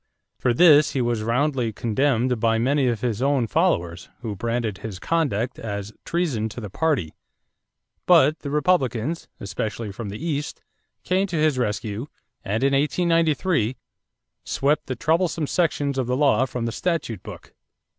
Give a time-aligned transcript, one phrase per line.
[0.39, 4.97] For this he was roundly condemned by many of his own followers who branded his
[4.97, 7.13] conduct as "treason to the party";
[8.07, 10.63] but the Republicans, especially from the East,
[11.03, 12.07] came to his rescue
[12.43, 13.75] and in 1893
[14.43, 17.53] swept the troublesome sections of the law from the statute book.